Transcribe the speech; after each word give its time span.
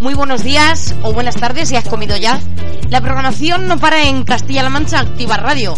Muy 0.00 0.14
buenos 0.14 0.42
días 0.42 0.94
o 1.02 1.12
buenas 1.12 1.36
tardes 1.36 1.68
si 1.68 1.76
has 1.76 1.86
comido 1.86 2.16
ya. 2.16 2.40
La 2.88 3.02
programación 3.02 3.68
no 3.68 3.76
para 3.78 4.04
en 4.04 4.24
Castilla-La 4.24 4.70
Mancha 4.70 4.98
Activa 4.98 5.36
Radio. 5.36 5.74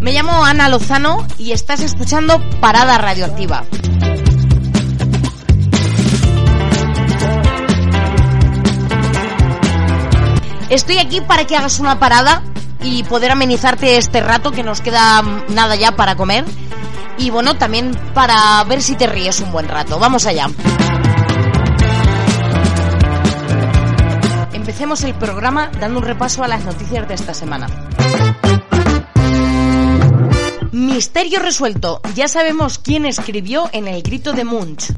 Me 0.00 0.14
llamo 0.14 0.46
Ana 0.46 0.70
Lozano 0.70 1.26
y 1.36 1.52
estás 1.52 1.80
escuchando 1.80 2.40
Parada 2.62 2.96
Radioactiva. 2.96 3.64
Estoy 10.70 10.96
aquí 10.96 11.20
para 11.20 11.44
que 11.44 11.54
hagas 11.54 11.80
una 11.80 11.98
parada 11.98 12.42
y 12.82 13.02
poder 13.02 13.32
amenizarte 13.32 13.98
este 13.98 14.22
rato 14.22 14.52
que 14.52 14.62
nos 14.62 14.80
queda 14.80 15.20
nada 15.50 15.76
ya 15.76 15.92
para 15.92 16.16
comer. 16.16 16.46
Y 17.18 17.28
bueno, 17.28 17.56
también 17.56 17.94
para 18.14 18.64
ver 18.64 18.80
si 18.80 18.94
te 18.94 19.06
ríes 19.06 19.40
un 19.40 19.52
buen 19.52 19.68
rato. 19.68 19.98
Vamos 19.98 20.24
allá. 20.24 20.48
Empecemos 24.70 25.02
el 25.02 25.14
programa 25.14 25.68
dando 25.80 25.98
un 25.98 26.06
repaso 26.06 26.44
a 26.44 26.48
las 26.48 26.64
noticias 26.64 27.08
de 27.08 27.14
esta 27.14 27.34
semana. 27.34 27.66
Misterio 30.70 31.40
resuelto. 31.40 32.00
Ya 32.14 32.28
sabemos 32.28 32.78
quién 32.78 33.04
escribió 33.04 33.68
en 33.72 33.88
el 33.88 34.00
grito 34.02 34.32
de 34.32 34.44
Munch. 34.44 34.92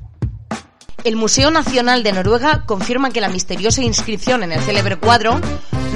El 1.04 1.16
Museo 1.16 1.50
Nacional 1.50 2.02
de 2.02 2.12
Noruega 2.12 2.66
confirma 2.66 3.12
que 3.12 3.22
la 3.22 3.30
misteriosa 3.30 3.80
inscripción 3.80 4.42
en 4.42 4.52
el 4.52 4.60
célebre 4.60 4.96
cuadro 4.96 5.40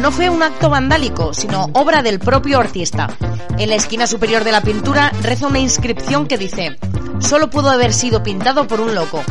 no 0.00 0.10
fue 0.10 0.30
un 0.30 0.42
acto 0.42 0.70
vandálico, 0.70 1.34
sino 1.34 1.68
obra 1.74 2.02
del 2.02 2.18
propio 2.18 2.58
artista. 2.58 3.14
En 3.58 3.68
la 3.68 3.74
esquina 3.74 4.06
superior 4.06 4.42
de 4.42 4.52
la 4.52 4.62
pintura 4.62 5.12
reza 5.20 5.48
una 5.48 5.58
inscripción 5.58 6.26
que 6.26 6.38
dice, 6.38 6.78
solo 7.18 7.50
pudo 7.50 7.68
haber 7.68 7.92
sido 7.92 8.22
pintado 8.22 8.66
por 8.66 8.80
un 8.80 8.94
loco. 8.94 9.22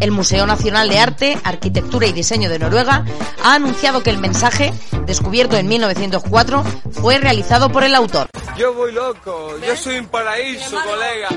El 0.00 0.10
Museo 0.10 0.46
Nacional 0.46 0.88
de 0.88 0.98
Arte, 0.98 1.38
Arquitectura 1.44 2.06
y 2.06 2.12
Diseño 2.12 2.48
de 2.48 2.58
Noruega 2.58 3.04
ha 3.42 3.54
anunciado 3.54 4.02
que 4.02 4.10
el 4.10 4.18
mensaje, 4.18 4.72
descubierto 5.06 5.56
en 5.56 5.68
1904, 5.68 6.64
fue 6.92 7.18
realizado 7.18 7.70
por 7.70 7.84
el 7.84 7.94
autor. 7.94 8.28
Yo 8.56 8.72
voy 8.74 8.92
loco, 8.92 9.56
yo 9.66 9.76
soy 9.76 9.98
un 9.98 10.06
paraíso, 10.06 10.76
colega. 10.84 11.28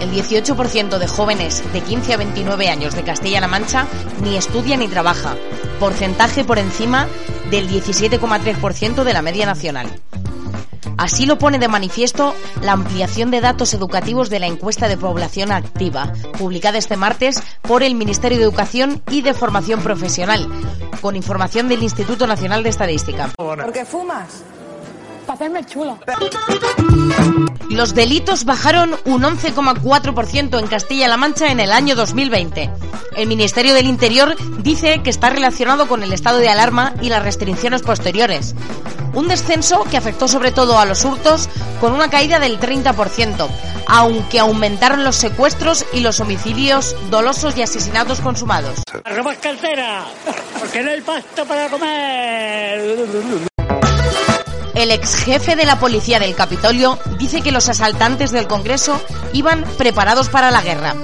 El 0.00 0.10
18% 0.12 0.98
de 0.98 1.06
jóvenes 1.06 1.62
de 1.72 1.80
15 1.82 2.14
a 2.14 2.16
29 2.16 2.68
años 2.68 2.94
de 2.94 3.02
Castilla-La 3.02 3.48
Mancha 3.48 3.86
ni 4.22 4.36
estudia 4.36 4.76
ni 4.76 4.88
trabaja, 4.88 5.36
porcentaje 5.78 6.44
por 6.44 6.58
encima 6.58 7.06
del 7.50 7.68
17,3% 7.68 9.04
de 9.04 9.12
la 9.12 9.22
media 9.22 9.46
nacional. 9.46 9.88
Así 10.96 11.26
lo 11.26 11.38
pone 11.38 11.58
de 11.58 11.68
manifiesto 11.68 12.34
la 12.62 12.72
ampliación 12.72 13.30
de 13.30 13.40
datos 13.40 13.74
educativos 13.74 14.30
de 14.30 14.40
la 14.40 14.46
encuesta 14.46 14.88
de 14.88 14.96
población 14.96 15.52
activa, 15.52 16.12
publicada 16.38 16.78
este 16.78 16.96
martes 16.96 17.42
por 17.62 17.82
el 17.82 17.94
Ministerio 17.94 18.38
de 18.38 18.44
Educación 18.44 19.02
y 19.10 19.22
de 19.22 19.34
Formación 19.34 19.80
Profesional, 19.80 20.48
con 21.00 21.16
información 21.16 21.68
del 21.68 21.82
Instituto 21.82 22.26
Nacional 22.26 22.62
de 22.62 22.70
Estadística. 22.70 23.30
¿Por 23.36 23.72
qué 23.72 23.84
fumas? 23.84 24.42
Para 25.30 25.44
hacerme 25.44 25.64
chulo. 25.64 25.96
Los 27.68 27.94
delitos 27.94 28.44
bajaron 28.44 28.96
un 29.04 29.22
11,4% 29.22 30.58
en 30.58 30.66
Castilla-La 30.66 31.16
Mancha 31.16 31.52
en 31.52 31.60
el 31.60 31.70
año 31.70 31.94
2020. 31.94 32.68
El 33.14 33.28
Ministerio 33.28 33.72
del 33.72 33.86
Interior 33.86 34.36
dice 34.58 35.02
que 35.04 35.10
está 35.10 35.30
relacionado 35.30 35.86
con 35.86 36.02
el 36.02 36.12
estado 36.12 36.38
de 36.38 36.48
alarma 36.48 36.94
y 37.00 37.10
las 37.10 37.22
restricciones 37.22 37.82
posteriores. 37.82 38.56
Un 39.14 39.28
descenso 39.28 39.84
que 39.84 39.96
afectó 39.96 40.26
sobre 40.26 40.50
todo 40.50 40.80
a 40.80 40.84
los 40.84 41.04
hurtos 41.04 41.48
con 41.80 41.92
una 41.92 42.10
caída 42.10 42.40
del 42.40 42.58
30%, 42.58 43.48
aunque 43.86 44.40
aumentaron 44.40 45.04
los 45.04 45.14
secuestros 45.14 45.86
y 45.92 46.00
los 46.00 46.18
homicidios 46.18 46.96
dolosos 47.08 47.56
y 47.56 47.62
asesinatos 47.62 48.20
consumados. 48.20 48.82
¡Robas 49.04 49.38
cartera! 49.38 50.06
Porque 50.58 50.82
no 50.82 50.90
hay 50.90 51.00
pasto 51.02 51.44
para 51.46 51.68
comer. 51.68 53.48
El 54.80 54.92
ex 54.92 55.14
jefe 55.14 55.56
de 55.56 55.66
la 55.66 55.78
policía 55.78 56.18
del 56.18 56.34
Capitolio 56.34 56.98
dice 57.18 57.42
que 57.42 57.52
los 57.52 57.68
asaltantes 57.68 58.30
del 58.30 58.46
Congreso 58.46 58.98
iban 59.34 59.62
preparados 59.76 60.30
para 60.30 60.50
la 60.50 60.62
guerra. 60.62 60.94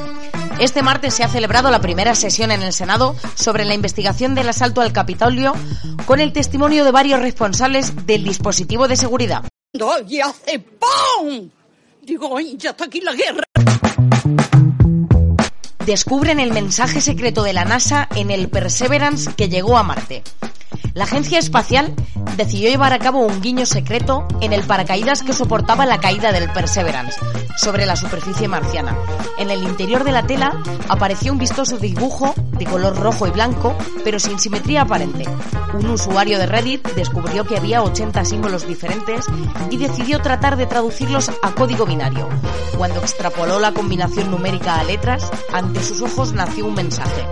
Este 0.59 0.81
martes 0.81 1.13
se 1.13 1.25
ha 1.25 1.29
celebrado 1.29 1.71
la 1.71 1.83
primera 1.83 2.15
sesión 2.15 2.51
en 2.53 2.63
el 2.63 2.73
Senado 2.73 3.15
sobre 3.35 3.67
la 3.67 3.75
investigación 3.75 4.35
del 4.35 4.49
asalto 4.49 4.81
al 4.81 4.95
Capitolio 4.95 5.53
con 6.07 6.21
el 6.21 6.33
testimonio 6.33 6.87
de 6.87 6.91
varios 6.91 7.21
responsables 7.21 8.07
del 8.07 8.25
dispositivo 8.25 8.89
de 8.89 8.97
seguridad. 8.97 9.45
¡Y 10.09 10.21
hace 10.21 10.59
¡pum! 10.59 11.51
Digo, 12.01 12.35
¡ay, 12.39 12.57
ya 12.57 12.71
está 12.71 12.87
aquí 12.87 13.03
la 13.03 13.13
guerra! 13.13 13.43
Descubren 15.85 16.41
el 16.41 16.51
mensaje 16.51 17.03
secreto 17.03 17.43
de 17.43 17.53
la 17.53 17.67
NASA 17.67 18.09
en 18.15 18.31
el 18.31 18.49
Perseverance 18.49 19.35
que 19.35 19.51
llegó 19.51 19.77
a 19.77 19.83
Marte. 19.83 20.23
La 20.95 21.05
agencia 21.05 21.39
espacial 21.39 21.95
decidió 22.37 22.69
llevar 22.69 22.93
a 22.93 22.99
cabo 22.99 23.21
un 23.21 23.41
guiño 23.41 23.67
secreto 23.67 24.27
en 24.41 24.53
el 24.53 24.63
paracaídas 24.63 25.23
que 25.23 25.33
soportaba 25.33 25.87
la 25.87 25.99
caída 25.99 26.33
del 26.33 26.51
Perseverance 26.51 27.19
sobre 27.57 27.87
la 27.87 27.97
superficie 27.97 28.49
marciana. 28.49 28.97
En 29.39 29.51
el 29.51 29.63
interior 29.63 30.05
de 30.05 30.13
la 30.13 30.27
tela 30.27 30.63
apareció 30.89 31.33
un 31.33 31.39
vistoso 31.39 31.79
dibujo 31.79 32.35
de 32.59 32.65
color 32.67 32.97
rojo 32.97 33.27
y 33.27 33.31
blanco, 33.31 33.77
pero 34.05 34.19
sin 34.19 34.39
simetría 34.39 34.83
aparente. 34.83 35.25
Un 35.75 35.91
usuario 35.91 36.39
de 36.39 36.47
Reddit 36.47 36.87
descubrió 36.95 37.45
que 37.45 37.57
había 37.57 37.83
80 37.83 38.25
símbolos 38.25 38.67
diferentes 38.67 39.27
y 39.71 39.77
decidió 39.77 40.21
tratar 40.21 40.57
de 40.57 40.67
traducirlos 40.67 41.31
a 41.43 41.53
código 41.53 41.87
binario. 41.87 42.29
Cuando 42.77 43.01
extrapoló 43.01 43.59
la 43.59 43.73
combinación 43.73 44.31
numérica 44.31 44.79
a 44.79 44.85
letras, 44.85 45.31
ante 45.53 45.83
sus 45.83 46.03
ojos 46.03 46.33
nació 46.33 46.67
un 46.67 46.75
mensaje. 46.75 47.27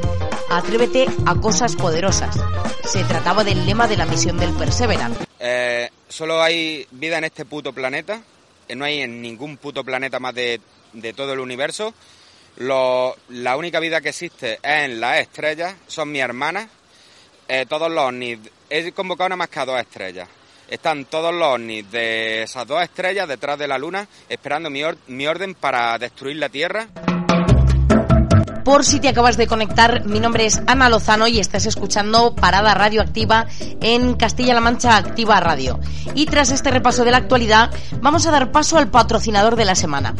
Atrévete 0.59 1.07
a 1.27 1.35
cosas 1.35 1.75
poderosas. 1.75 2.37
Se 2.85 3.03
trataba 3.05 3.43
del 3.43 3.67
lema 3.67 3.89
de 3.89 3.97
la 3.97 4.07
misión 4.07 4.39
del 4.39 4.53
Perseverance. 4.55 5.25
Eh, 5.41 5.91
solo 6.09 6.41
hay 6.41 6.87
vida 6.93 7.19
en 7.19 7.25
este 7.25 7.45
puto 7.45 7.73
planeta. 7.73 8.21
eh, 8.69 8.77
No 8.77 8.85
hay 8.85 9.01
en 9.01 9.21
ningún 9.21 9.57
puto 9.57 9.83
planeta 9.83 10.21
más 10.21 10.33
de, 10.33 10.61
de 10.93 11.13
todo 11.13 11.33
el 11.33 11.41
universo. 11.41 11.93
Lo- 12.59 13.17
la 13.31 13.57
única 13.57 13.81
vida 13.81 14.01
que 14.01 14.11
existe 14.11 14.55
es 14.63 14.85
en 14.85 15.01
las 15.01 15.19
estrellas. 15.19 15.75
Son 15.89 16.13
mis 16.13 16.23
hermanas. 16.23 16.69
Eh, 17.49 17.67
todos 17.69 17.91
los 17.91 18.05
ovnis. 18.05 18.39
He 18.71 18.93
convocado 18.93 19.31
nada 19.31 19.37
más 19.39 19.49
que 19.49 19.59
a 19.59 19.65
dos 19.67 19.81
estrellas. 19.81 20.29
Están 20.69 21.05
todos 21.07 21.35
los 21.35 21.49
ovnis 21.49 21.91
de 21.91 22.45
esas 22.45 22.65
dos 22.65 22.81
estrellas 22.81 23.27
detrás 23.27 23.59
de 23.59 23.67
la 23.67 23.77
luna 23.77 24.07
esperando 24.29 24.71
mi, 24.71 24.85
or- 24.85 24.99
mi 25.09 25.27
orden 25.27 25.55
para 25.57 25.99
destruir 25.99 26.37
la 26.37 26.49
Tierra. 26.49 26.87
Por 28.65 28.83
si 28.87 28.99
te 28.99 29.09
acabas 29.09 29.37
de 29.37 29.47
conectar, 29.47 30.07
mi 30.07 30.21
nombre 30.21 30.47
es 30.47 30.63
Ana 30.67 30.89
Lozano 30.89 31.29
y 31.29 31.39
estás 31.39 31.67
escuchando 31.67 32.35
Parada 32.35 32.73
Radioactiva 32.73 33.47
en 33.83 34.15
Castilla-La 34.15 34.63
Mancha 34.63 34.97
Activa 34.97 35.39
Radio. 35.39 35.79
Y 36.15 36.25
tras 36.25 36.51
este 36.51 36.71
repaso 36.71 37.05
de 37.05 37.11
la 37.11 37.19
actualidad, 37.19 37.71
vamos 38.01 38.27
a 38.27 38.31
dar 38.31 38.53
paso 38.53 38.79
al 38.79 38.89
patrocinador 38.89 39.57
de 39.57 39.67
la 39.67 39.75
semana. 39.75 40.15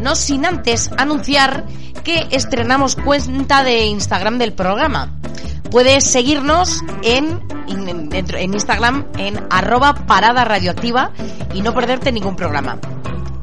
No 0.00 0.16
sin 0.16 0.44
antes 0.44 0.90
anunciar 0.98 1.66
que 2.02 2.26
estrenamos 2.32 2.96
cuenta 2.96 3.62
de 3.62 3.86
Instagram 3.86 4.38
del 4.38 4.54
programa. 4.54 5.12
Puedes 5.70 6.04
seguirnos 6.04 6.82
en, 7.02 7.40
en, 7.68 8.54
Instagram 8.54 9.06
en 9.18 9.40
arroba 9.50 9.94
parada 10.06 10.44
radioactiva 10.44 11.12
y 11.54 11.62
no 11.62 11.72
perderte 11.72 12.10
ningún 12.10 12.34
programa. 12.34 12.78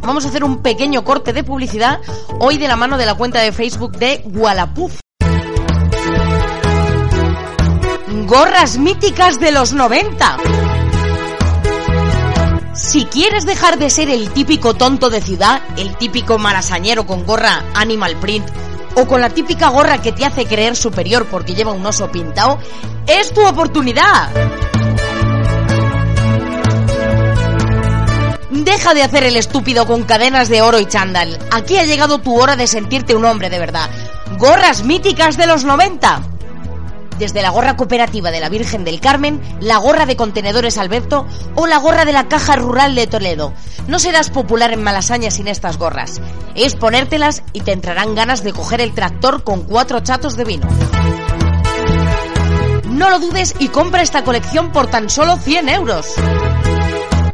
Vamos 0.02 0.26
a 0.26 0.30
hacer 0.30 0.44
un 0.44 0.62
pequeño 0.62 1.04
corte 1.04 1.32
de 1.32 1.44
publicidad 1.44 2.00
hoy 2.40 2.58
de 2.58 2.68
la 2.68 2.76
mano 2.76 2.98
de 2.98 3.06
la 3.06 3.16
cuenta 3.16 3.40
de 3.42 3.52
Facebook 3.52 3.98
de 3.98 4.24
Wallapuf. 4.26 5.00
Gorras 8.26 8.78
míticas 8.78 9.40
de 9.40 9.52
los 9.52 9.74
90. 9.74 10.38
Si 12.74 13.06
quieres 13.06 13.46
dejar 13.46 13.78
de 13.78 13.90
ser 13.90 14.10
el 14.10 14.32
típico 14.32 14.74
tonto 14.74 15.10
de 15.10 15.22
ciudad, 15.22 15.62
el 15.78 15.96
típico 15.98 16.38
marasañero 16.38 17.06
con 17.06 17.26
gorra 17.26 17.64
animal 17.76 18.16
print 18.18 18.48
o 18.96 19.06
con 19.06 19.22
la 19.22 19.30
típica 19.30 19.70
gorra 19.70 20.02
que 20.02 20.12
te 20.12 20.26
hace 20.26 20.46
creer 20.46 20.76
superior 20.76 21.28
porque 21.30 21.54
lleva 21.54 21.74
un 21.74 21.86
oso 21.86 22.12
pintado, 22.12 22.58
es 23.08 23.34
tu 23.34 23.46
oportunidad. 23.46 24.71
Deja 28.72 28.94
de 28.94 29.04
hacer 29.04 29.26
el 29.26 29.36
estúpido 29.36 29.86
con 29.86 30.04
cadenas 30.04 30.48
de 30.48 30.62
oro 30.62 30.80
y 30.80 30.86
chándal. 30.86 31.38
Aquí 31.52 31.78
ha 31.78 31.84
llegado 31.84 32.20
tu 32.20 32.40
hora 32.40 32.56
de 32.56 32.68
sentirte 32.68 33.14
un 33.14 33.26
hombre 33.26 33.50
de 33.50 33.60
verdad. 33.60 33.90
Gorras 34.38 34.86
míticas 34.86 35.36
de 35.36 35.46
los 35.46 35.66
90 35.66 36.22
desde 37.20 37.42
la 37.42 37.50
gorra 37.50 37.76
cooperativa 37.76 38.32
de 38.32 38.40
la 38.40 38.48
Virgen 38.48 38.86
del 38.86 39.02
Carmen, 39.02 39.42
la 39.60 39.76
gorra 39.76 40.06
de 40.06 40.16
contenedores 40.16 40.78
Alberto 40.78 41.28
o 41.56 41.68
la 41.68 41.80
gorra 41.80 42.06
de 42.06 42.14
la 42.14 42.30
Caja 42.30 42.56
Rural 42.56 42.96
de 42.96 43.08
Toledo. 43.08 43.54
No 43.90 44.00
serás 44.00 44.30
popular 44.30 44.72
en 44.72 44.82
Malasaña 44.82 45.32
sin 45.32 45.50
estas 45.50 45.78
gorras. 45.78 46.22
Es 46.56 46.76
ponértelas 46.76 47.44
y 47.52 47.62
te 47.62 47.74
entrarán 47.74 48.16
ganas 48.16 48.42
de 48.42 48.54
coger 48.54 48.80
el 48.80 48.94
tractor 48.94 49.44
con 49.44 49.64
cuatro 49.64 50.00
chatos 50.00 50.38
de 50.38 50.46
vino. 50.46 50.68
No 52.86 53.10
lo 53.10 53.20
dudes 53.20 53.54
y 53.60 53.68
compra 53.68 54.02
esta 54.02 54.24
colección 54.24 54.72
por 54.72 54.88
tan 54.88 55.10
solo 55.10 55.36
100 55.36 55.68
euros. 55.68 56.16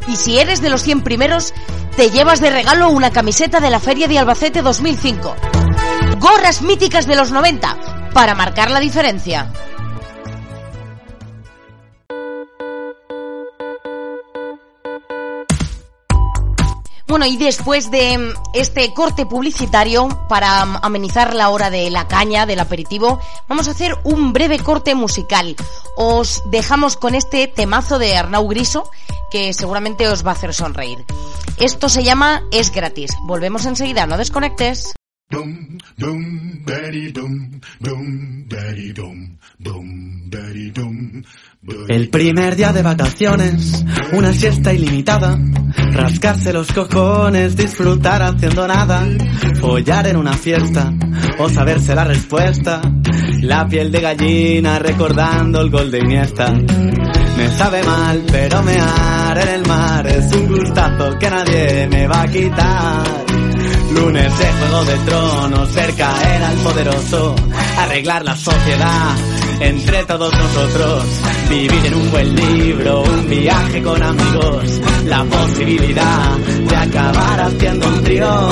Y 0.08 0.16
si 0.16 0.40
eres 0.40 0.62
de 0.62 0.70
los 0.70 0.84
100 0.84 1.02
primeros, 1.02 1.54
te 1.96 2.10
llevas 2.10 2.40
de 2.40 2.50
regalo 2.50 2.90
una 2.90 3.12
camiseta 3.12 3.60
de 3.60 3.70
la 3.70 3.80
Feria 3.80 4.08
de 4.08 4.18
Albacete 4.18 4.62
2005. 4.62 5.36
Gorras 6.20 6.62
míticas 6.62 7.08
de 7.08 7.16
los 7.16 7.32
90, 7.32 8.12
para 8.14 8.36
marcar 8.36 8.72
la 8.72 8.80
diferencia. 8.80 9.52
Bueno, 17.08 17.26
y 17.26 17.38
después 17.38 17.90
de 17.90 18.18
mm, 18.18 18.34
este 18.54 18.94
corte 18.94 19.26
publicitario, 19.26 20.10
para 20.28 20.66
mm, 20.66 20.80
amenizar 20.82 21.34
la 21.34 21.50
hora 21.50 21.70
de 21.70 21.90
la 21.90 22.08
caña, 22.08 22.46
del 22.46 22.60
aperitivo, 22.60 23.20
vamos 23.48 23.68
a 23.68 23.72
hacer 23.72 23.98
un 24.04 24.34
breve 24.34 24.60
corte 24.60 24.94
musical. 24.94 25.56
Os 25.96 26.44
dejamos 26.52 26.98
con 26.98 27.16
este 27.16 27.48
temazo 27.48 27.98
de 27.98 28.18
Arnau 28.18 28.46
Griso, 28.48 28.92
que 29.32 29.54
seguramente 29.54 30.08
os 30.08 30.26
va 30.26 30.32
a 30.32 30.34
hacer 30.34 30.54
sonreír. 30.54 31.00
Esto 31.60 31.90
se 31.90 32.04
llama 32.04 32.44
Es 32.52 32.72
gratis. 32.72 33.12
Volvemos 33.26 33.66
enseguida, 33.66 34.06
no 34.06 34.18
desconectes. 34.18 34.94
Dum, 35.30 35.78
dum, 35.98 36.64
daddy, 36.64 37.12
dum, 37.12 37.60
dum, 37.82 38.48
daddy, 38.48 38.94
dum, 38.94 39.38
dum, 39.60 40.30
daddy, 40.30 40.72
dum. 40.72 41.22
El 41.90 42.10
primer 42.10 42.56
día 42.56 42.72
de 42.72 42.82
vacaciones, 42.82 43.84
una 44.14 44.32
siesta 44.32 44.72
ilimitada, 44.72 45.38
rascarse 45.92 46.54
los 46.54 46.72
cojones, 46.72 47.58
disfrutar 47.58 48.22
haciendo 48.24 48.66
nada, 48.70 49.06
follar 49.60 50.08
en 50.08 50.16
una 50.16 50.32
fiesta 50.32 50.94
o 51.40 51.50
saberse 51.50 51.94
la 51.94 52.06
respuesta, 52.06 52.82
la 53.42 53.68
piel 53.68 53.92
de 53.92 54.00
gallina 54.00 54.80
recordando 54.80 55.60
el 55.60 55.70
gol 55.70 55.92
de 55.92 56.00
Iniesta. 56.00 56.54
Me 57.38 57.50
sabe 57.56 57.84
mal, 57.84 58.24
pero 58.32 58.64
mear 58.64 59.38
en 59.38 59.50
el 59.50 59.68
mar 59.68 60.08
es 60.08 60.34
un 60.34 60.48
gustazo 60.48 61.20
que 61.20 61.30
nadie 61.30 61.88
me 61.88 62.08
va 62.08 62.22
a 62.24 62.28
quitar. 62.28 63.04
Lunes 63.94 64.40
de 64.40 64.46
Juego 64.46 64.86
de 64.86 64.98
Tronos, 65.06 65.74
ver 65.76 65.94
caer 65.94 66.44
al 66.44 66.56
poderoso, 66.58 67.36
arreglar 67.78 68.26
la 68.26 68.36
sociedad 68.36 69.16
entre 69.60 70.04
todos 70.06 70.34
nosotros, 70.34 71.04
vivir 71.50 71.86
en 71.86 71.94
un 71.94 72.12
buen 72.12 72.36
libro, 72.36 73.04
un 73.04 73.30
viaje 73.30 73.82
con 73.84 74.02
amigos, 74.02 74.82
la 75.06 75.24
posibilidad 75.24 76.38
de 76.38 76.76
acabar 76.76 77.42
haciendo 77.42 77.88
un 77.88 78.04
trío. 78.04 78.50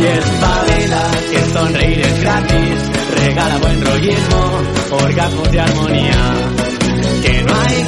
Y 0.00 0.04
espabila 0.04 1.10
que 1.30 1.52
sonreír 1.52 2.00
es 2.00 2.20
gratis, 2.22 2.90
regala 3.20 3.58
buen 3.58 3.84
rollismo, 3.84 4.62
orgasmos 5.02 5.50
de 5.50 5.60
armonía. 5.60 6.55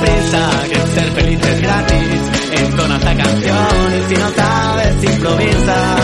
Prisa, 0.00 0.50
que 0.68 0.80
ser 0.94 1.12
feliz 1.12 1.40
es 1.42 1.60
gratis, 1.60 2.20
entona 2.52 2.96
esta 2.96 3.16
canción 3.16 3.66
y 3.98 4.14
si 4.14 4.20
no 4.20 4.30
sabes 4.30 5.04
improvisa. 5.04 5.96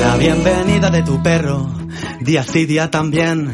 La 0.00 0.16
bienvenida 0.18 0.90
de 0.90 1.02
tu 1.02 1.22
perro, 1.22 1.68
día 2.20 2.42
sí, 2.42 2.66
día 2.66 2.90
también. 2.90 3.52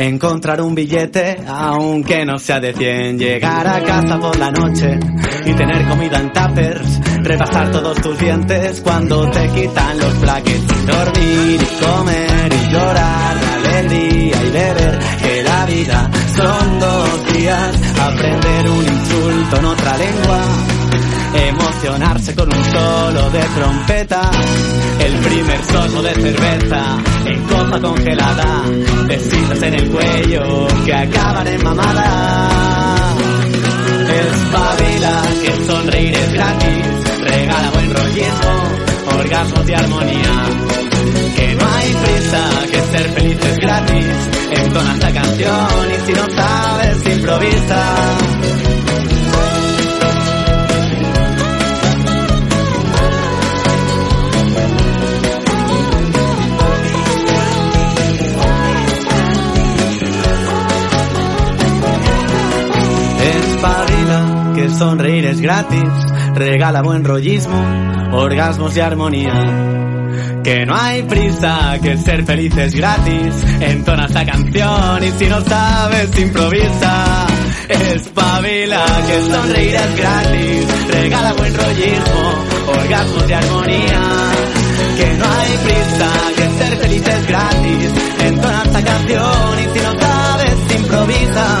Encontrar 0.00 0.62
un 0.62 0.74
billete, 0.74 1.36
aunque 1.46 2.24
no 2.24 2.38
sea 2.38 2.58
de 2.58 2.72
100. 2.72 3.18
Llegar 3.18 3.66
a 3.68 3.84
casa 3.84 4.18
por 4.18 4.34
la 4.38 4.50
noche 4.50 4.98
y 5.44 5.52
tener 5.52 5.86
comida 5.86 6.18
en 6.18 6.32
tuppers. 6.32 7.00
Repasar 7.22 7.70
todos 7.70 8.00
tus 8.00 8.18
dientes 8.18 8.80
cuando 8.80 9.30
te 9.30 9.46
quitan 9.48 9.98
los 9.98 10.18
brackets. 10.22 10.86
Dormir 10.86 11.60
y 11.60 11.84
comer 11.84 12.50
y 12.50 12.72
llorar, 12.72 13.36
alegría 13.58 14.42
y 14.42 14.50
beber. 14.50 14.98
Que 15.20 15.42
la 15.42 15.66
vida 15.66 16.10
son 16.34 16.78
dos 16.80 17.34
días. 17.34 17.76
Aprender 18.00 18.70
un 18.70 18.82
insulto 18.82 19.56
en 19.58 19.64
otra 19.66 19.98
lengua. 19.98 20.40
Con 21.80 22.46
un 22.46 22.64
solo 22.64 23.30
de 23.30 23.40
trompeta, 23.40 24.30
el 25.00 25.14
primer 25.14 25.64
sorbo 25.64 26.02
de 26.02 26.14
cerveza 26.14 26.98
en 27.24 27.42
copa 27.44 27.80
congelada, 27.80 28.62
besitos 29.08 29.62
en 29.62 29.74
el 29.74 29.90
cuello 29.90 30.68
que 30.84 30.94
acaban 30.94 31.46
en 31.46 31.64
mamada. 31.64 32.88
Espabila 34.08 35.22
que 35.42 35.66
sonreír 35.66 36.14
es 36.14 36.32
gratis, 36.34 36.86
regala 37.22 37.70
buen 37.70 37.94
rollismo, 37.94 39.18
orgasmos 39.18 39.66
de 39.66 39.76
armonía. 39.76 40.44
Que 41.36 41.54
no 41.54 41.66
hay 41.66 41.94
prisa, 41.94 42.50
que 42.70 42.98
ser 42.98 43.10
feliz 43.10 43.38
es 43.42 43.56
gratis, 43.56 44.06
entona 44.52 44.92
esta 44.94 45.12
canción 45.12 45.90
y 45.90 46.06
si 46.06 46.12
no 46.12 46.26
sabes 46.36 47.16
improvisa. 47.16 48.40
Sonreír 64.78 65.26
es 65.26 65.40
gratis, 65.40 65.90
regala 66.34 66.82
buen 66.82 67.04
rollismo, 67.04 67.62
orgasmos 68.12 68.76
y 68.76 68.80
armonía. 68.80 69.32
Que 70.42 70.64
no 70.64 70.74
hay 70.74 71.02
prisa, 71.02 71.78
que 71.82 71.96
ser 71.98 72.24
feliz 72.24 72.56
es 72.56 72.74
gratis, 72.74 73.34
entona 73.60 74.06
esta 74.06 74.24
canción 74.24 75.04
y 75.04 75.10
si 75.12 75.26
no 75.26 75.40
sabes 75.42 76.18
improvisa. 76.18 77.26
Espabila, 77.68 78.84
que 79.06 79.32
sonreír 79.32 79.74
es 79.74 79.96
gratis, 79.96 80.66
regala 80.90 81.32
buen 81.34 81.54
rollismo, 81.54 82.34
orgasmos 82.68 83.28
y 83.28 83.32
armonía. 83.32 84.02
Que 84.96 85.14
no 85.14 85.24
hay 85.24 85.58
prisa, 85.64 86.10
que 86.36 86.64
ser 86.64 86.78
feliz 86.78 87.06
es 87.06 87.26
gratis, 87.26 87.90
entona 88.24 88.62
esta 88.64 88.82
canción 88.82 89.58
y 89.58 89.78
si 89.78 89.84
no 89.84 90.00
sabes 90.00 90.76
improvisa. 90.76 91.58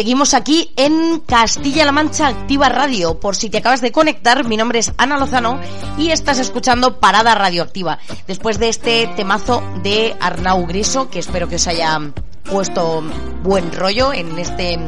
Seguimos 0.00 0.32
aquí 0.32 0.72
en 0.76 1.20
Castilla-La 1.20 1.92
Mancha 1.92 2.28
Activa 2.28 2.70
Radio. 2.70 3.20
Por 3.20 3.36
si 3.36 3.50
te 3.50 3.58
acabas 3.58 3.82
de 3.82 3.92
conectar, 3.92 4.48
mi 4.48 4.56
nombre 4.56 4.78
es 4.78 4.94
Ana 4.96 5.18
Lozano 5.18 5.60
y 5.98 6.10
estás 6.10 6.38
escuchando 6.38 7.00
Parada 7.00 7.34
Radioactiva. 7.34 7.98
Después 8.26 8.58
de 8.58 8.70
este 8.70 9.08
temazo 9.08 9.62
de 9.82 10.16
Arnau 10.18 10.66
Griso, 10.66 11.10
que 11.10 11.18
espero 11.18 11.50
que 11.50 11.56
os 11.56 11.66
haya 11.66 11.98
puesto 12.44 13.04
buen 13.42 13.70
rollo 13.72 14.14
en 14.14 14.38
este 14.38 14.78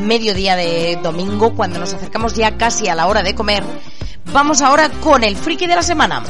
mediodía 0.00 0.54
de 0.54 1.00
domingo, 1.02 1.56
cuando 1.56 1.80
nos 1.80 1.92
acercamos 1.92 2.34
ya 2.34 2.56
casi 2.56 2.86
a 2.86 2.94
la 2.94 3.08
hora 3.08 3.24
de 3.24 3.34
comer, 3.34 3.64
vamos 4.32 4.62
ahora 4.62 4.88
con 4.88 5.24
el 5.24 5.34
friki 5.34 5.66
de 5.66 5.74
la 5.74 5.82
semana. 5.82 6.22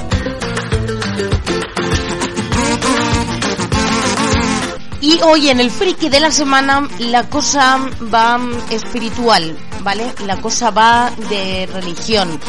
Y 5.04 5.20
hoy 5.22 5.50
en 5.50 5.60
el 5.60 5.70
friki 5.70 6.08
de 6.08 6.18
la 6.18 6.30
semana 6.30 6.88
la 6.98 7.28
cosa 7.28 7.78
va 8.10 8.40
espiritual, 8.70 9.54
¿vale? 9.82 10.14
La 10.24 10.40
cosa 10.40 10.70
va 10.70 11.12
de 11.28 11.66
religión. 11.66 12.40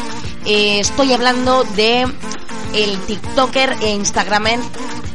Eh, 0.46 0.80
estoy 0.80 1.12
hablando 1.12 1.64
de 1.76 2.10
el 2.72 2.98
TikToker 3.00 3.76
e 3.82 3.90
Instagramer 3.90 4.58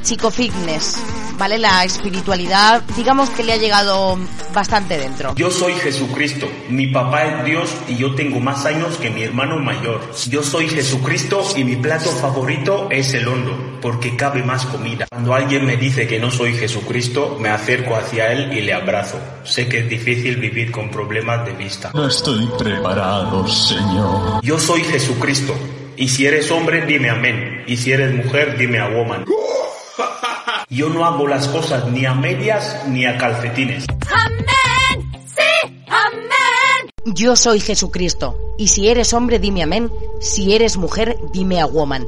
Chico 0.04 0.30
Fitness, 0.30 0.98
¿vale? 1.42 1.58
La 1.58 1.84
espiritualidad, 1.84 2.84
digamos 2.96 3.32
que 3.32 3.44
le 3.44 3.54
ha 3.54 3.58
llegado 3.58 4.16
bastante 4.54 5.00
dentro. 5.00 5.34
Yo 5.34 5.50
soy 5.50 5.74
Jesucristo, 5.74 6.48
mi 6.70 6.86
papá 6.86 7.26
es 7.26 7.46
Dios 7.46 7.74
y 7.88 7.96
yo 7.96 8.14
tengo 8.14 8.40
más 8.40 8.68
años 8.68 8.98
que 8.98 9.10
mi 9.10 9.24
hermano 9.24 9.58
mayor. 9.58 10.02
Yo 10.30 10.44
soy 10.44 10.70
Jesucristo 10.70 11.44
y 11.56 11.64
mi 11.64 11.78
plato 11.78 12.12
favorito 12.12 12.90
es 12.92 13.16
el 13.16 13.28
hondo, 13.28 13.80
porque 13.82 14.16
cabe 14.16 14.44
más 14.44 14.68
comida. 14.68 15.08
Cuando 15.10 15.34
alguien 15.34 15.66
me 15.66 15.78
dice 15.78 16.08
que 16.08 16.20
no 16.20 16.30
soy 16.30 16.54
Jesucristo, 16.54 17.38
me 17.40 17.50
acerco 17.50 17.96
hacia 17.96 18.32
él 18.32 18.56
y 18.56 18.62
le 18.62 18.74
abrazo. 18.76 19.20
Sé 19.44 19.68
que 19.68 19.80
es 19.80 19.90
difícil 19.90 20.36
vivir 20.36 20.72
con 20.72 20.92
problemas 20.92 21.44
de 21.44 21.54
vista. 21.54 21.90
No 21.96 22.08
estoy 22.08 22.48
preparado, 22.60 23.48
Señor. 23.48 24.44
Yo 24.44 24.60
soy 24.60 24.84
Jesucristo. 24.84 25.56
Y 25.98 26.08
si 26.08 26.28
eres 26.28 26.52
hombre, 26.52 26.86
dime 26.86 27.10
amén. 27.10 27.64
Y 27.66 27.78
si 27.78 27.92
eres 27.92 28.14
mujer, 28.14 28.60
dime 28.60 28.78
a 28.78 28.90
woman. 28.90 29.26
Yo 30.72 30.88
no 30.88 31.04
hago 31.04 31.28
las 31.28 31.50
cosas 31.50 31.86
ni 31.92 32.06
a 32.06 32.14
medias 32.14 32.78
ni 32.88 33.06
a 33.06 33.18
calcetines. 33.18 33.86
¡Amén! 34.10 35.12
¡Sí! 35.26 35.84
¡Amén! 35.86 37.14
Yo 37.14 37.36
soy 37.36 37.60
Jesucristo. 37.60 38.38
Y 38.58 38.70
si 38.70 38.88
eres 38.88 39.14
hombre, 39.14 39.38
dime 39.38 39.64
amén. 39.64 39.92
Si 40.22 40.56
eres 40.56 40.78
mujer, 40.78 41.18
dime 41.34 41.60
a 41.60 41.66
woman. 41.66 42.08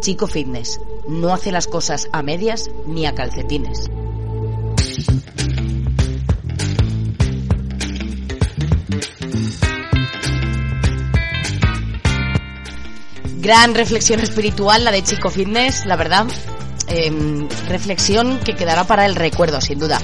Chico 0.00 0.26
Fitness 0.26 0.80
no 1.06 1.32
hace 1.32 1.52
las 1.52 1.68
cosas 1.68 2.08
a 2.12 2.22
medias 2.22 2.68
ni 2.88 3.06
a 3.06 3.14
calcetines. 3.14 3.88
Gran 13.38 13.76
reflexión 13.76 14.18
espiritual 14.18 14.82
la 14.82 14.90
de 14.90 15.04
Chico 15.04 15.30
Fitness, 15.30 15.86
la 15.86 15.94
verdad. 15.94 16.26
Em, 16.90 17.48
reflexión 17.68 18.40
que 18.40 18.56
quedará 18.56 18.82
para 18.82 19.06
el 19.06 19.14
recuerdo, 19.14 19.60
sin 19.60 19.78
duda. 19.78 20.00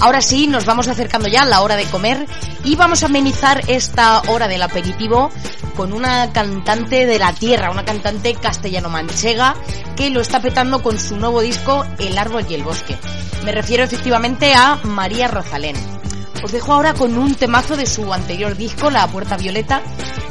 Ahora 0.00 0.20
sí, 0.20 0.46
nos 0.46 0.66
vamos 0.66 0.86
acercando 0.86 1.28
ya 1.28 1.42
a 1.42 1.46
la 1.46 1.62
hora 1.62 1.76
de 1.76 1.84
comer 1.84 2.26
y 2.62 2.76
vamos 2.76 3.02
a 3.02 3.06
amenizar 3.06 3.62
esta 3.68 4.20
hora 4.28 4.46
del 4.46 4.60
aperitivo 4.60 5.30
con 5.74 5.94
una 5.94 6.32
cantante 6.32 7.06
de 7.06 7.18
la 7.18 7.32
tierra, 7.32 7.70
una 7.70 7.86
cantante 7.86 8.34
castellano-manchega 8.34 9.54
que 9.96 10.10
lo 10.10 10.20
está 10.20 10.40
petando 10.40 10.82
con 10.82 10.98
su 10.98 11.16
nuevo 11.16 11.40
disco 11.40 11.86
El 11.98 12.18
árbol 12.18 12.44
y 12.50 12.54
el 12.54 12.62
bosque. 12.62 12.98
Me 13.42 13.52
refiero 13.52 13.84
efectivamente 13.84 14.52
a 14.52 14.78
María 14.84 15.28
Rosalén. 15.28 15.76
Os 16.44 16.52
dejo 16.52 16.74
ahora 16.74 16.92
con 16.92 17.16
un 17.16 17.34
temazo 17.34 17.78
de 17.78 17.86
su 17.86 18.12
anterior 18.12 18.58
disco, 18.58 18.90
La 18.90 19.06
Puerta 19.08 19.38
Violeta, 19.38 19.80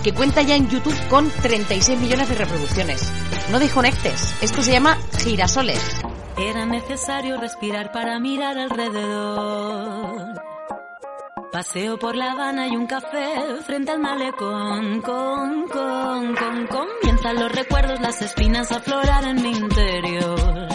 que 0.04 0.14
cuenta 0.14 0.44
ya 0.44 0.56
en 0.56 0.70
YouTube 0.70 1.08
con 1.08 1.32
36 1.32 2.00
millones 2.00 2.30
de 2.30 2.36
reproducciones. 2.36 3.12
No 3.52 3.60
desconectes, 3.60 4.36
esto 4.42 4.64
se 4.64 4.72
llama 4.72 4.98
Girasoles. 5.20 6.02
Era 6.38 6.66
necesario 6.66 7.38
respirar 7.40 7.92
para 7.92 8.20
mirar 8.20 8.58
alrededor. 8.58 10.42
Paseo 11.52 11.98
por 11.98 12.16
La 12.16 12.32
Habana 12.32 12.68
y 12.68 12.76
un 12.76 12.88
café 12.88 13.34
frente 13.66 13.92
al 13.92 14.00
malecón. 14.00 15.02
Con, 15.02 15.68
con, 15.70 16.36
con, 16.36 16.68
comienzan 16.68 17.40
los 17.40 17.52
recuerdos, 17.52 18.02
las 18.02 18.22
espinas 18.22 18.72
a 18.72 18.78
aflorar 18.78 19.24
en 19.26 19.42
mi 19.42 19.52
interior. 19.52 20.75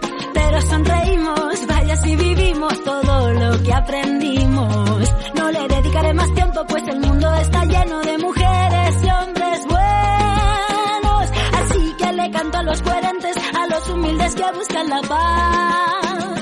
Pero 0.51 0.63
sonreímos, 0.63 1.65
vaya 1.65 1.95
si 1.95 2.13
vivimos 2.13 2.83
todo 2.83 3.31
lo 3.31 3.63
que 3.63 3.73
aprendimos. 3.73 5.15
No 5.33 5.49
le 5.49 5.65
dedicaré 5.65 6.13
más 6.13 6.33
tiempo 6.33 6.65
pues 6.67 6.83
el 6.89 6.99
mundo 6.99 7.33
está 7.35 7.63
lleno 7.63 8.01
de 8.01 8.17
mujeres 8.17 8.95
y 9.01 9.09
hombres 9.11 9.65
buenos. 9.69 11.29
Así 11.53 11.95
que 11.97 12.11
le 12.11 12.31
canto 12.31 12.57
a 12.57 12.63
los 12.63 12.81
coherentes, 12.81 13.37
a 13.37 13.67
los 13.67 13.89
humildes 13.91 14.35
que 14.35 14.51
buscan 14.51 14.89
la 14.89 15.01
paz. 15.03 16.41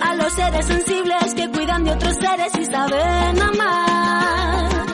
A 0.00 0.14
los 0.14 0.32
seres 0.34 0.66
sensibles 0.66 1.34
que 1.34 1.50
cuidan 1.50 1.82
de 1.82 1.90
otros 1.90 2.14
seres 2.14 2.52
y 2.56 2.64
saben 2.66 3.42
amar. 3.42 4.86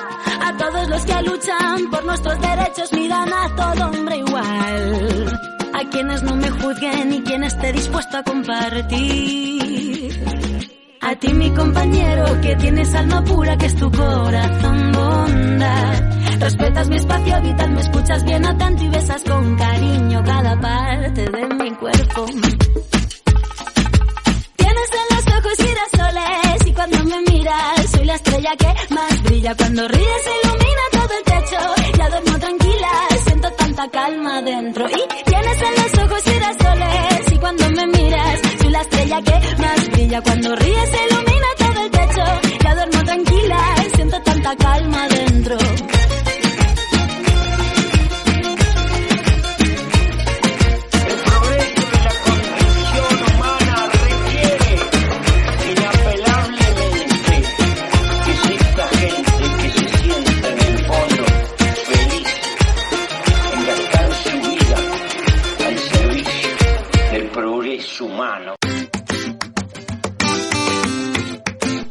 A 0.47 0.57
todos 0.57 0.89
los 0.89 1.03
que 1.03 1.23
luchan 1.25 1.91
por 1.91 2.07
nuestros 2.07 2.41
derechos 2.41 2.91
miran 2.95 3.31
a 3.31 3.55
todo 3.55 3.91
hombre 3.91 4.17
igual. 4.17 5.58
A 5.79 5.85
quienes 5.91 6.23
no 6.25 6.35
me 6.35 6.51
juzguen 6.51 7.13
y 7.13 7.23
quien 7.23 7.45
esté 7.45 7.73
dispuesto 7.73 8.17
a 8.17 8.23
compartir. 8.25 10.11
A 11.01 11.15
ti 11.15 11.33
mi 11.33 11.51
compañero 11.53 12.41
que 12.41 12.57
tienes 12.57 12.93
alma 12.97 13.23
pura 13.23 13.57
que 13.57 13.67
es 13.67 13.77
tu 13.77 13.89
corazón 13.89 14.91
bondad. 14.91 16.11
Respetas 16.41 16.89
mi 16.89 16.97
espacio 16.97 17.41
vital, 17.43 17.71
me 17.71 17.81
escuchas 17.81 18.25
bien 18.25 18.45
atento 18.45 18.83
y 18.83 18.89
besas 18.89 19.23
con 19.23 19.57
cariño 19.57 20.25
cada 20.25 20.61
parte 20.61 21.23
de 21.31 21.47
mi 21.47 21.71
cuerpo. 21.77 22.27
Tienes 24.57 24.91
en 25.01 25.17
los 25.17 25.27
ojos 25.37 25.57
girasoles 25.59 26.67
y 26.67 26.73
cuando 26.73 27.05
me 27.05 27.21
miras 27.31 27.91
soy 27.93 28.05
la 28.05 28.15
estrella 28.17 28.51
que 28.59 28.95
más 28.95 29.23
brilla. 29.23 29.55
Cuando 29.57 29.87
ríes 29.87 30.25
ilumina 30.43 30.83
todo 30.91 31.11
el 31.19 31.25
techo, 31.25 31.57
ya 31.97 32.09
duermo 32.11 32.39
tranquila, 32.41 33.08
tanta 33.57 33.89
calma 33.89 34.43
dentro. 34.43 34.87
Y 34.89 35.25
tienes 35.25 35.63
en 35.63 35.83
los 35.83 36.05
ojos 36.05 36.23
girasoles 36.23 37.33
y 37.33 37.39
cuando 37.39 37.71
me 37.71 37.87
miras 37.87 38.41
soy 38.61 38.71
la 38.71 38.81
estrella 38.81 39.23
que 39.23 39.63
más 39.63 39.91
brilla. 39.91 40.21
Cuando 40.23 40.57
ríes 40.57 40.91
ilumina 41.11 41.47
todo 41.59 41.85
el 41.85 41.91
techo, 41.91 42.25
ya 42.65 42.75
duermo 42.75 43.05
tranquila, 43.05 43.75
siento 43.95 44.23
tanta 44.23 44.57
calma 44.57 45.09
dentro. 45.09 45.57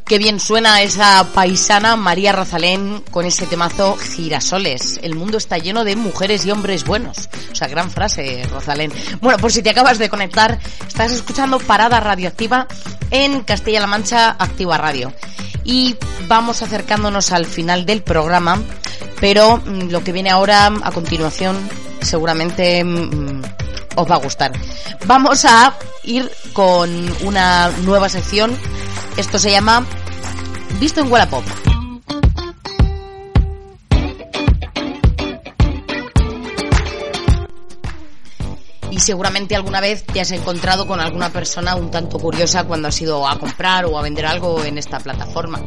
Qué 0.08 0.20
bien 0.20 0.40
suena 0.40 0.82
esa 0.84 1.28
paisana 1.34 1.98
María 1.98 2.32
Rosalén 2.32 3.04
con 3.12 3.26
ese 3.26 3.46
temazo 3.46 3.98
Girasoles. 3.98 5.02
El 5.04 5.16
mundo 5.16 5.38
está 5.38 5.58
lleno 5.58 5.84
de 5.84 5.98
mujeres 5.98 6.46
y 6.46 6.52
hombres 6.52 6.86
buenos. 6.86 7.28
O 7.52 7.56
sea, 7.56 7.68
gran 7.68 7.92
frase, 7.92 8.48
Rosalén. 8.50 8.94
Bueno, 9.20 9.38
por 9.38 9.52
si 9.52 9.62
te 9.62 9.70
acabas 9.70 9.98
de 9.98 10.08
conectar, 10.08 10.60
estás 10.88 11.12
escuchando 11.12 11.60
Parada 11.60 12.00
Radioactiva 12.00 12.68
en 13.12 13.42
Castilla-La 13.42 13.88
Mancha 13.88 14.30
Activa 14.40 14.78
Radio. 14.78 15.12
Y 15.66 15.98
vamos 16.30 16.62
acercándonos 16.62 17.34
al 17.34 17.46
final 17.46 17.86
del 17.86 18.02
programa, 18.02 18.62
pero 19.20 19.58
mm, 19.58 19.90
lo 19.90 20.06
que 20.06 20.14
viene 20.14 20.30
ahora 20.30 20.68
a 20.68 20.92
continuación 20.92 21.58
seguramente 22.02 22.82
mm, 22.82 23.42
os 23.98 24.10
va 24.10 24.16
a 24.16 24.20
gustar. 24.20 24.52
Vamos 25.06 25.44
a 25.46 25.74
ir 26.04 26.32
con 26.54 26.90
una 27.26 27.70
nueva 27.84 28.08
sección. 28.08 28.56
Esto 29.18 29.40
se 29.40 29.52
llama 29.52 29.86
Visto 30.80 31.02
en 31.02 31.12
Wallapop. 31.12 31.44
Y 38.92 39.00
seguramente 39.00 39.56
alguna 39.56 39.80
vez 39.80 40.04
te 40.06 40.22
has 40.22 40.32
encontrado 40.32 40.88
con 40.88 41.00
alguna 41.00 41.30
persona 41.30 41.76
un 41.76 41.92
tanto 41.92 42.18
curiosa 42.20 42.64
cuando 42.64 42.88
has 42.88 43.02
ido 43.02 43.28
a 43.28 43.38
comprar 43.38 43.86
o 43.86 43.98
a 43.98 44.02
vender 44.02 44.26
algo 44.26 44.64
en 44.64 44.78
esta 44.78 45.00
plataforma. 45.00 45.62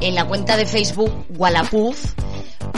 En 0.00 0.14
la 0.14 0.24
cuenta 0.24 0.56
de 0.56 0.66
Facebook 0.66 1.26
Wallapuf 1.36 2.14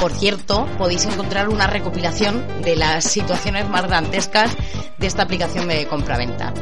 por 0.01 0.13
cierto, 0.13 0.67
podéis 0.79 1.05
encontrar 1.07 1.49
una 1.49 1.67
recopilación 1.67 2.45
de 2.63 2.77
las 2.77 3.05
situaciones 3.05 3.69
más 3.69 3.89
dantescas 3.89 4.57
de 4.97 5.07
esta 5.07 5.23
aplicación 5.23 5.69
de 5.69 5.87
compraventa. 5.87 6.53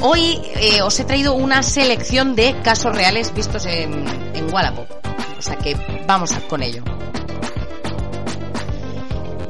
Hoy 0.00 0.40
eh, 0.56 0.82
os 0.82 0.98
he 1.00 1.04
traído 1.04 1.34
una 1.34 1.62
selección 1.62 2.34
de 2.36 2.54
casos 2.62 2.94
reales 2.94 3.34
vistos 3.34 3.66
en, 3.66 4.04
en 4.34 4.52
Wallapop. 4.52 4.88
O 5.38 5.42
sea 5.42 5.56
que 5.56 5.76
vamos 6.06 6.32
con 6.48 6.62
ello. 6.62 6.82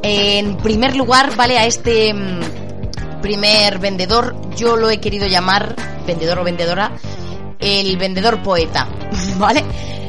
En 0.03 0.57
primer 0.59 0.95
lugar, 0.95 1.35
vale, 1.37 1.59
a 1.59 1.67
este 1.67 2.15
mm, 2.15 3.21
primer 3.23 3.79
vendedor, 3.79 4.37
yo 4.57 4.77
lo 4.77 4.89
he 4.89 4.99
querido 4.99 5.27
llamar, 5.27 5.75
vendedor 6.07 6.39
o 6.39 6.45
vendedora, 6.45 6.93
el 7.59 7.97
vendedor 7.97 8.43
poeta, 8.43 8.89
¿vale? 9.39 9.65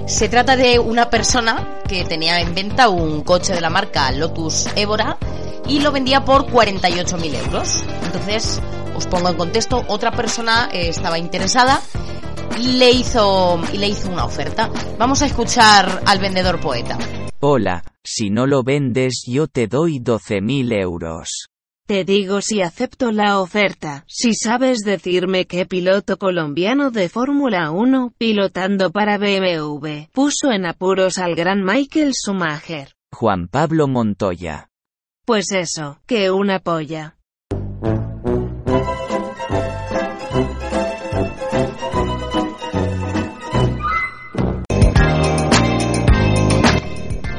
Se 0.07 0.29
trata 0.29 0.55
de 0.55 0.79
una 0.79 1.09
persona 1.09 1.81
que 1.87 2.05
tenía 2.05 2.39
en 2.39 2.55
venta 2.55 2.89
un 2.89 3.21
coche 3.21 3.53
de 3.53 3.61
la 3.61 3.69
marca 3.69 4.09
Lotus 4.11 4.67
Évora 4.75 5.17
y 5.67 5.81
lo 5.81 5.91
vendía 5.91 6.23
por 6.23 6.47
48.000 6.47 7.45
euros. 7.45 7.83
Entonces, 8.05 8.61
os 8.95 9.05
pongo 9.07 9.29
en 9.29 9.35
contexto, 9.35 9.83
otra 9.87 10.11
persona 10.11 10.69
eh, 10.71 10.89
estaba 10.89 11.19
interesada 11.19 11.81
y 12.59 12.73
le 12.73 12.91
hizo 12.91 13.59
y 13.73 13.77
le 13.77 13.87
hizo 13.87 14.09
una 14.09 14.25
oferta. 14.25 14.69
Vamos 14.97 15.21
a 15.21 15.25
escuchar 15.25 16.01
al 16.05 16.19
vendedor 16.19 16.59
poeta. 16.59 16.97
Hola, 17.39 17.83
si 18.03 18.29
no 18.29 18.47
lo 18.47 18.63
vendes 18.63 19.23
yo 19.27 19.47
te 19.47 19.67
doy 19.67 19.99
12.000 19.99 20.73
euros. 20.81 21.49
Te 21.87 22.03
digo 22.03 22.41
si 22.41 22.61
acepto 22.61 23.13
la 23.13 23.39
oferta, 23.39 24.03
si 24.09 24.33
sabes 24.33 24.79
decirme 24.79 25.45
qué 25.45 25.65
piloto 25.65 26.17
colombiano 26.17 26.91
de 26.91 27.07
Fórmula 27.07 27.71
1, 27.71 28.13
pilotando 28.17 28.91
para 28.91 29.17
BMW, 29.17 30.09
puso 30.11 30.51
en 30.51 30.65
apuros 30.65 31.17
al 31.17 31.33
gran 31.33 31.63
Michael 31.63 32.11
Schumacher. 32.13 32.89
Juan 33.15 33.47
Pablo 33.47 33.87
Montoya. 33.87 34.69
Pues 35.25 35.53
eso, 35.53 36.01
que 36.05 36.29
una 36.29 36.59
polla. 36.59 37.15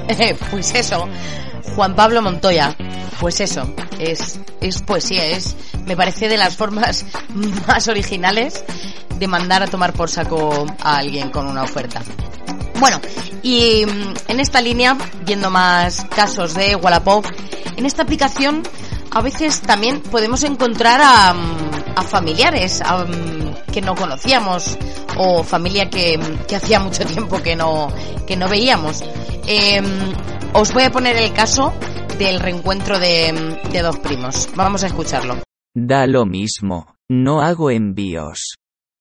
pues 0.51 0.75
eso, 0.75 1.07
Juan 1.77 1.95
Pablo 1.95 2.23
Montoya. 2.23 2.75
Pues 3.21 3.41
eso, 3.41 3.69
es, 3.99 4.39
es 4.61 4.81
poesía, 4.83 5.27
es, 5.27 5.57
me 5.87 5.97
parece 5.97 6.29
de 6.29 6.37
las 6.37 6.57
formas 6.57 7.05
más 7.67 7.89
originales 7.89 8.65
de 9.19 9.27
mandar 9.27 9.63
a 9.63 9.67
tomar 9.67 9.93
por 9.93 10.09
saco 10.09 10.67
a 10.81 10.99
alguien 10.99 11.31
con 11.31 11.47
una 11.49 11.65
oferta. 11.65 12.03
Bueno, 12.79 13.01
y 13.43 13.85
mm, 13.85 14.15
en 14.29 14.41
esta 14.41 14.61
línea, 14.61 14.97
viendo 15.25 15.51
más 15.51 16.05
casos 16.15 16.55
de 16.55 16.77
Wallapop, 16.77 17.27
en 17.77 17.87
esta 17.87 18.03
aplicación 18.03 18.63
a 19.11 19.21
veces 19.21 19.63
también 19.63 20.01
podemos 20.01 20.45
encontrar 20.45 21.01
a, 21.03 21.35
mm, 21.35 22.05
familiares 22.07 22.81
mm, 22.81 23.73
que 23.73 23.81
no 23.81 23.97
conocíamos 23.97 24.79
o 25.17 25.43
familia 25.43 25.91
que, 25.91 26.21
que, 26.47 26.55
hacía 26.55 26.79
mucho 26.79 27.05
tiempo 27.05 27.43
que 27.43 27.57
no, 27.57 27.93
que 28.27 28.37
no 28.37 28.49
veíamos. 28.49 29.03
Eh, 29.47 29.83
os 30.53 30.73
voy 30.73 30.85
a 30.85 30.93
poner 30.93 31.17
el 31.17 31.33
caso 31.33 31.75
del 32.19 32.41
reencuentro 32.41 32.99
de, 32.99 33.61
de 33.73 33.83
dos 33.83 33.99
primos. 33.99 34.49
Vamos 34.57 34.83
a 34.85 34.89
escucharlo. 34.89 35.37
Da 35.75 36.07
lo 36.07 36.27
mismo, 36.27 36.95
no 37.09 37.41
hago 37.41 37.71
envíos. 37.71 38.55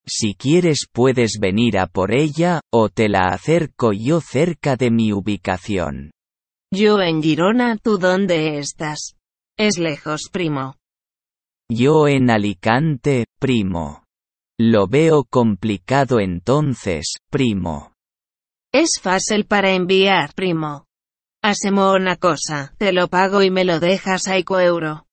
Si 0.05 0.35
quieres 0.35 0.87
puedes 0.91 1.37
venir 1.39 1.77
a 1.77 1.87
por 1.87 2.13
ella, 2.13 2.61
o 2.71 2.89
te 2.89 3.09
la 3.09 3.27
acerco 3.27 3.91
yo 3.91 4.21
cerca 4.21 4.75
de 4.75 4.89
mi 4.89 5.11
ubicación. 5.11 6.11
Yo 6.73 7.01
en 7.01 7.21
Girona, 7.21 7.77
¿tú 7.77 7.97
dónde 7.97 8.59
estás? 8.59 9.15
Es 9.57 9.77
lejos, 9.77 10.29
primo. 10.31 10.75
Yo 11.69 12.07
en 12.07 12.29
Alicante, 12.29 13.25
primo. 13.39 14.03
Lo 14.59 14.87
veo 14.87 15.25
complicado 15.25 16.19
entonces, 16.19 17.17
primo. 17.29 17.93
Es 18.73 18.99
fácil 19.01 19.45
para 19.45 19.71
enviar, 19.71 20.33
primo. 20.33 20.86
Hacemos 21.43 21.95
una 21.95 22.15
cosa, 22.15 22.73
te 22.77 22.91
lo 22.91 23.07
pago 23.07 23.41
y 23.41 23.51
me 23.51 23.63
lo 23.63 23.79
dejas 23.79 24.27
a 24.27 24.37
euro. 24.37 25.05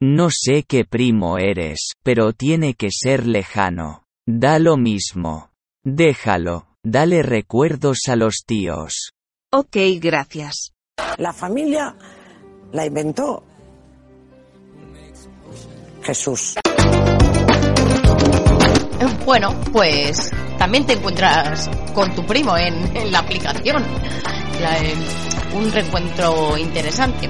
No 0.00 0.28
sé 0.30 0.62
qué 0.62 0.84
primo 0.84 1.38
eres, 1.38 1.92
pero 2.02 2.32
tiene 2.32 2.74
que 2.74 2.88
ser 2.90 3.26
lejano. 3.26 4.04
Da 4.26 4.58
lo 4.58 4.76
mismo. 4.76 5.50
Déjalo, 5.84 6.68
dale 6.82 7.22
recuerdos 7.22 8.00
a 8.08 8.16
los 8.16 8.44
tíos. 8.46 9.12
Ok, 9.52 9.76
gracias. 10.00 10.72
La 11.16 11.32
familia 11.32 11.96
la 12.72 12.86
inventó 12.86 13.44
Jesús. 16.02 16.54
Bueno, 19.24 19.54
pues 19.72 20.30
también 20.58 20.86
te 20.86 20.94
encuentras 20.94 21.68
con 21.94 22.14
tu 22.14 22.24
primo 22.24 22.56
en, 22.56 22.96
en 22.96 23.12
la 23.12 23.18
aplicación. 23.18 23.84
La, 24.60 24.78
en 24.78 25.37
un 25.54 25.72
reencuentro 25.72 26.56
interesante. 26.56 27.28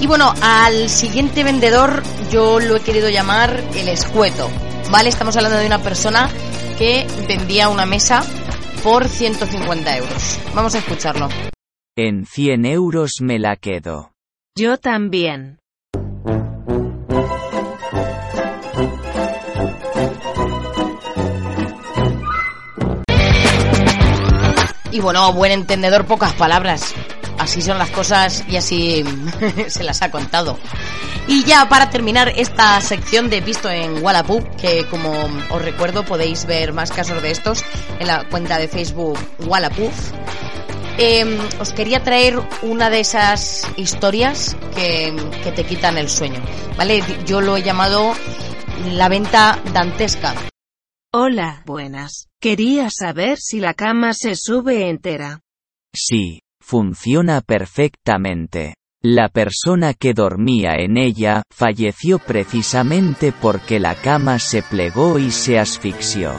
Y 0.00 0.06
bueno, 0.06 0.32
al 0.40 0.88
siguiente 0.88 1.44
vendedor 1.44 2.02
yo 2.30 2.60
lo 2.60 2.76
he 2.76 2.80
querido 2.80 3.08
llamar 3.08 3.62
el 3.74 3.88
escueto. 3.88 4.48
¿Vale? 4.90 5.08
Estamos 5.08 5.36
hablando 5.36 5.58
de 5.58 5.66
una 5.66 5.80
persona 5.80 6.30
que 6.78 7.06
vendía 7.26 7.68
una 7.68 7.84
mesa 7.84 8.22
por 8.82 9.08
150 9.08 9.96
euros. 9.96 10.38
Vamos 10.54 10.74
a 10.74 10.78
escucharlo. 10.78 11.28
En 11.96 12.26
100 12.26 12.64
euros 12.64 13.14
me 13.20 13.38
la 13.38 13.56
quedo. 13.56 14.12
Yo 14.56 14.78
también. 14.78 15.58
Y 24.90 25.00
bueno, 25.00 25.32
buen 25.32 25.52
entendedor, 25.52 26.06
pocas 26.06 26.32
palabras. 26.32 26.94
Así 27.38 27.62
son 27.62 27.78
las 27.78 27.90
cosas 27.90 28.44
y 28.48 28.56
así 28.56 29.04
se 29.68 29.84
las 29.84 30.02
ha 30.02 30.10
contado. 30.10 30.58
Y 31.26 31.44
ya 31.44 31.68
para 31.68 31.90
terminar 31.90 32.32
esta 32.36 32.80
sección 32.80 33.30
de 33.30 33.40
Visto 33.40 33.70
en 33.70 34.02
Wallapop, 34.02 34.44
que 34.56 34.86
como 34.86 35.12
os 35.50 35.62
recuerdo 35.62 36.04
podéis 36.04 36.46
ver 36.46 36.72
más 36.72 36.90
casos 36.90 37.22
de 37.22 37.30
estos 37.30 37.64
en 37.98 38.06
la 38.06 38.28
cuenta 38.28 38.58
de 38.58 38.66
Facebook 38.66 39.18
Wallapop, 39.40 39.92
eh, 40.96 41.38
os 41.60 41.72
quería 41.72 42.02
traer 42.02 42.40
una 42.62 42.90
de 42.90 43.00
esas 43.00 43.68
historias 43.76 44.56
que, 44.74 45.14
que 45.44 45.52
te 45.52 45.64
quitan 45.64 45.96
el 45.96 46.08
sueño. 46.08 46.40
¿Vale? 46.76 47.04
Yo 47.24 47.40
lo 47.40 47.56
he 47.56 47.62
llamado 47.62 48.14
la 48.92 49.08
venta 49.08 49.60
dantesca. 49.72 50.34
Hola, 51.12 51.62
buenas. 51.66 52.28
Quería 52.40 52.88
saber 52.90 53.38
si 53.38 53.60
la 53.60 53.74
cama 53.74 54.12
se 54.12 54.34
sube 54.34 54.88
entera. 54.88 55.40
Sí, 55.94 56.40
funciona 56.68 57.40
perfectamente. 57.40 58.74
La 59.00 59.30
persona 59.30 59.94
que 59.94 60.12
dormía 60.12 60.74
en 60.74 60.98
ella 60.98 61.42
falleció 61.50 62.18
precisamente 62.18 63.32
porque 63.32 63.80
la 63.80 63.94
cama 63.94 64.38
se 64.38 64.62
plegó 64.62 65.18
y 65.18 65.30
se 65.30 65.58
asfixió. 65.58 66.32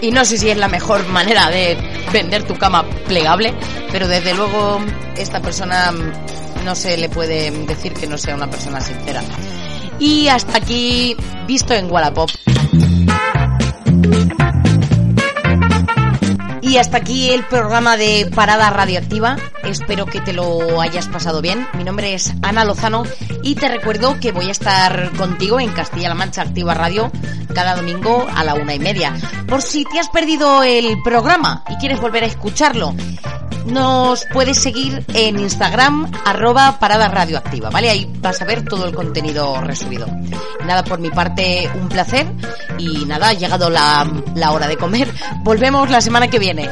Y 0.00 0.10
no 0.12 0.24
sé 0.24 0.38
si 0.38 0.48
es 0.48 0.56
la 0.56 0.68
mejor 0.68 1.06
manera 1.08 1.50
de 1.50 1.76
vender 2.14 2.44
tu 2.44 2.56
cama 2.56 2.88
plegable, 3.06 3.52
pero 3.92 4.08
desde 4.08 4.32
luego 4.32 4.80
esta 5.18 5.42
persona 5.42 5.92
no 6.64 6.74
se 6.74 6.96
le 6.96 7.10
puede 7.10 7.50
decir 7.66 7.92
que 7.92 8.06
no 8.06 8.16
sea 8.16 8.34
una 8.34 8.48
persona 8.48 8.80
sincera. 8.80 9.22
Y 9.98 10.28
hasta 10.28 10.56
aquí, 10.56 11.14
visto 11.46 11.74
en 11.74 11.92
Wallapop. 11.92 12.30
Y 16.70 16.78
hasta 16.78 16.98
aquí 16.98 17.30
el 17.30 17.42
programa 17.42 17.96
de 17.96 18.30
Parada 18.32 18.70
Radioactiva. 18.70 19.36
Espero 19.64 20.06
que 20.06 20.20
te 20.20 20.32
lo 20.32 20.80
hayas 20.80 21.08
pasado 21.08 21.42
bien. 21.42 21.66
Mi 21.76 21.82
nombre 21.82 22.14
es 22.14 22.32
Ana 22.42 22.64
Lozano 22.64 23.02
y 23.42 23.56
te 23.56 23.66
recuerdo 23.66 24.20
que 24.20 24.30
voy 24.30 24.46
a 24.46 24.52
estar 24.52 25.10
contigo 25.16 25.58
en 25.58 25.72
Castilla-La 25.72 26.14
Mancha 26.14 26.42
Activa 26.42 26.74
Radio 26.74 27.10
cada 27.52 27.74
domingo 27.74 28.24
a 28.32 28.44
la 28.44 28.54
una 28.54 28.72
y 28.72 28.78
media. 28.78 29.16
Por 29.48 29.62
si 29.62 29.84
te 29.84 29.98
has 29.98 30.10
perdido 30.10 30.62
el 30.62 31.02
programa 31.02 31.64
y 31.68 31.74
quieres 31.78 32.00
volver 32.00 32.22
a 32.22 32.28
escucharlo, 32.28 32.94
nos 33.66 34.24
puedes 34.32 34.58
seguir 34.58 35.04
en 35.14 35.38
Instagram, 35.38 36.10
arroba 36.24 36.78
parada 36.78 37.08
radioactiva, 37.08 37.70
¿vale? 37.70 37.90
Ahí 37.90 38.10
vas 38.20 38.40
a 38.40 38.44
ver 38.44 38.64
todo 38.64 38.86
el 38.86 38.94
contenido 38.94 39.60
resubido. 39.60 40.06
Nada, 40.66 40.84
por 40.84 40.98
mi 40.98 41.10
parte, 41.10 41.70
un 41.80 41.88
placer. 41.88 42.26
Y 42.78 43.04
nada, 43.04 43.28
ha 43.28 43.32
llegado 43.32 43.70
la, 43.70 44.10
la 44.34 44.52
hora 44.52 44.66
de 44.66 44.76
comer. 44.76 45.08
Volvemos 45.42 45.90
la 45.90 46.00
semana 46.00 46.28
que 46.28 46.38
viene. 46.38 46.68